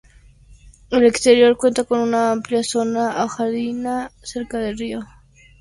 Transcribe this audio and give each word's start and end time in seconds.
El 0.89 1.05
exterior 1.05 1.55
cuenta 1.57 1.83
con 1.83 1.99
una 1.99 2.31
amplia 2.31 2.63
zona 2.63 3.21
ajardinada 3.21 4.11
cercana 4.23 4.69
al 4.69 4.77
río 4.79 4.99
Nalón. 5.01 5.11